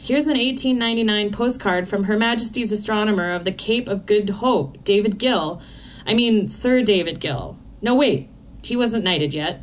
Here's 0.02 0.26
an 0.26 0.38
1899 0.38 1.30
postcard 1.30 1.86
from 1.86 2.04
Her 2.04 2.16
Majesty's 2.16 2.72
Astronomer 2.72 3.32
of 3.32 3.44
the 3.44 3.52
Cape 3.52 3.88
of 3.88 4.06
Good 4.06 4.30
Hope, 4.30 4.82
David 4.82 5.18
Gill. 5.18 5.60
I 6.06 6.14
mean, 6.14 6.48
Sir 6.48 6.80
David 6.80 7.20
Gill. 7.20 7.58
No, 7.82 7.94
wait, 7.94 8.29
he 8.62 8.76
wasn't 8.76 9.04
knighted 9.04 9.34
yet 9.34 9.62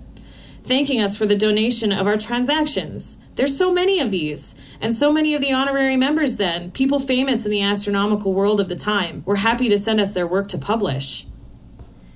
thanking 0.68 1.02
us 1.02 1.16
for 1.16 1.26
the 1.26 1.36
donation 1.36 1.94
of 1.94 2.06
our 2.06 2.18
transactions. 2.18 3.18
There's 3.36 3.58
so 3.58 3.72
many 3.72 4.02
of 4.02 4.12
these, 4.12 4.54
and 4.82 4.94
so 4.94 5.14
many 5.14 5.34
of 5.34 5.42
the 5.42 5.54
honorary 5.54 5.96
members 5.96 6.36
then, 6.36 6.72
people 6.72 7.00
famous 7.00 7.46
in 7.46 7.52
the 7.52 7.62
astronomical 7.62 8.34
world 8.34 8.60
of 8.60 8.68
the 8.68 8.76
time, 8.76 9.24
were 9.26 9.38
happy 9.38 9.70
to 9.70 9.78
send 9.78 10.02
us 10.02 10.12
their 10.12 10.28
work 10.28 10.50
to 10.50 10.58
publish. 10.58 11.26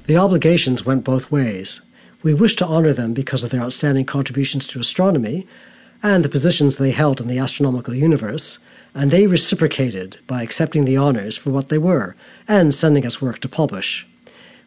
The 0.06 0.17
obligations 0.17 0.86
went 0.86 1.06
both 1.06 1.32
ways. 1.32 1.80
We 2.24 2.34
wished 2.34 2.60
to 2.60 2.65
honor 2.65 2.91
them 2.91 3.13
because 3.13 3.41
of 3.41 3.52
their 3.52 3.62
outstanding 3.62 4.06
contributions 4.06 4.67
to 4.67 4.82
astronomy 4.82 5.48
and 6.04 6.26
the 6.26 6.30
positions 6.30 6.76
they 6.76 6.91
held 6.91 7.22
in 7.22 7.28
the 7.28 7.39
astronomical 7.39 7.96
universe, 7.96 8.60
and 8.94 9.12
they 9.12 9.28
reciprocated 9.28 10.17
by 10.28 10.44
accepting 10.44 10.84
the 10.84 10.98
honors 10.98 11.38
for 11.38 11.52
what 11.52 11.70
they 11.70 11.78
were 11.78 12.17
and 12.50 12.76
sending 12.76 13.06
us 13.06 13.22
work 13.22 13.39
to 13.39 13.48
publish. 13.48 14.06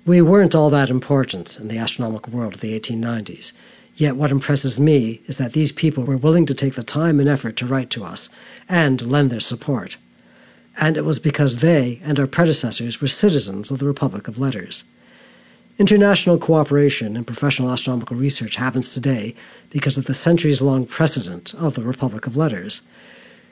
We 0.06 0.20
weren't 0.20 0.54
all 0.54 0.70
that 0.70 0.90
important 0.90 1.58
in 1.58 1.68
the 1.68 1.78
astronomical 1.78 2.32
world 2.32 2.54
of 2.54 2.60
the 2.60 2.78
1890s, 2.78 3.52
Yet 3.96 4.16
what 4.16 4.32
impresses 4.32 4.80
me 4.80 5.20
is 5.26 5.38
that 5.38 5.52
these 5.52 5.70
people 5.70 6.04
were 6.04 6.16
willing 6.16 6.46
to 6.46 6.54
take 6.54 6.74
the 6.74 6.82
time 6.82 7.20
and 7.20 7.28
effort 7.28 7.56
to 7.56 7.66
write 7.66 7.90
to 7.90 8.04
us 8.04 8.28
and 8.68 9.00
lend 9.00 9.30
their 9.30 9.40
support. 9.40 9.96
And 10.76 10.96
it 10.96 11.04
was 11.04 11.20
because 11.20 11.58
they 11.58 12.00
and 12.02 12.18
our 12.18 12.26
predecessors 12.26 13.00
were 13.00 13.06
citizens 13.06 13.70
of 13.70 13.78
the 13.78 13.86
Republic 13.86 14.26
of 14.26 14.38
Letters. 14.38 14.82
International 15.78 16.38
cooperation 16.38 17.16
in 17.16 17.24
professional 17.24 17.70
astronomical 17.70 18.16
research 18.16 18.56
happens 18.56 18.92
today 18.92 19.34
because 19.70 19.96
of 19.96 20.06
the 20.06 20.14
centuries 20.14 20.60
long 20.60 20.86
precedent 20.86 21.54
of 21.54 21.74
the 21.74 21.82
Republic 21.82 22.26
of 22.26 22.36
Letters. 22.36 22.80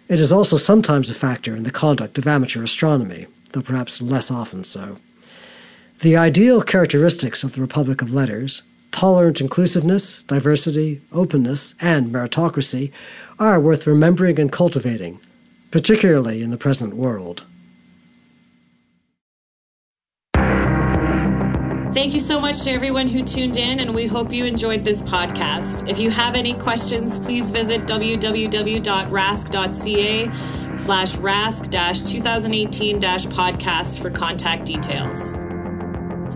It 0.08 0.18
is 0.18 0.32
also 0.32 0.56
sometimes 0.56 1.08
a 1.08 1.14
factor 1.14 1.54
in 1.54 1.62
the 1.62 1.70
conduct 1.70 2.18
of 2.18 2.26
amateur 2.26 2.64
astronomy, 2.64 3.26
though 3.52 3.62
perhaps 3.62 4.02
less 4.02 4.30
often 4.30 4.64
so. 4.64 4.98
The 6.02 6.16
ideal 6.16 6.62
characteristics 6.62 7.44
of 7.44 7.52
the 7.52 7.60
Republic 7.60 8.02
of 8.02 8.12
Letters 8.12 8.62
tolerant 8.90 9.40
inclusiveness, 9.40 10.24
diversity, 10.24 11.00
openness, 11.12 11.74
and 11.80 12.12
meritocracy 12.12 12.90
are 13.38 13.60
worth 13.60 13.86
remembering 13.86 14.40
and 14.40 14.50
cultivating, 14.50 15.20
particularly 15.70 16.42
in 16.42 16.50
the 16.50 16.58
present 16.58 16.94
world. 16.94 17.44
Thank 21.94 22.14
you 22.14 22.20
so 22.20 22.40
much 22.40 22.64
to 22.64 22.72
everyone 22.72 23.06
who 23.06 23.22
tuned 23.22 23.56
in, 23.56 23.78
and 23.78 23.94
we 23.94 24.06
hope 24.06 24.32
you 24.32 24.44
enjoyed 24.44 24.84
this 24.84 25.02
podcast. 25.02 25.88
If 25.88 26.00
you 26.00 26.10
have 26.10 26.34
any 26.34 26.54
questions, 26.54 27.20
please 27.20 27.50
visit 27.50 27.82
www.rasc.ca 27.82 28.76
slash 30.76 31.16
rask-2018-podcast 31.16 34.02
for 34.02 34.10
contact 34.10 34.64
details. 34.64 35.32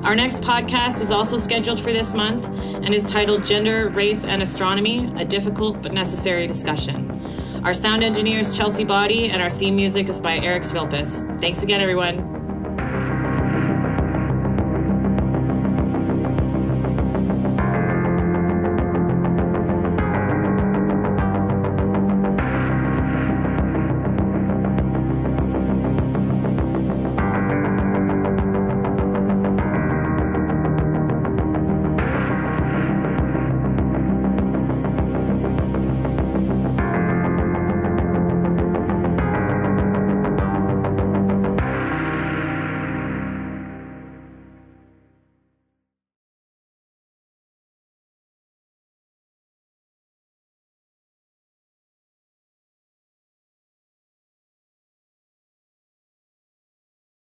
Our 0.07 0.14
next 0.14 0.40
podcast 0.40 1.01
is 1.01 1.11
also 1.11 1.37
scheduled 1.37 1.81
for 1.81 1.92
this 1.92 2.14
month 2.14 2.45
and 2.47 2.95
is 2.95 3.11
titled 3.11 3.45
Gender, 3.45 3.88
Race, 3.88 4.25
and 4.25 4.40
Astronomy 4.40 5.12
A 5.16 5.25
Difficult 5.25 5.83
but 5.83 5.92
Necessary 5.92 6.47
Discussion. 6.47 7.21
Our 7.64 7.75
sound 7.75 8.05
engineer 8.05 8.38
is 8.38 8.57
Chelsea 8.57 8.85
Body, 8.85 9.29
and 9.29 9.42
our 9.42 9.51
theme 9.51 9.75
music 9.75 10.09
is 10.09 10.21
by 10.21 10.37
Eric 10.38 10.62
Svilpus. 10.62 11.40
Thanks 11.40 11.64
again, 11.64 11.81
everyone. 11.81 12.46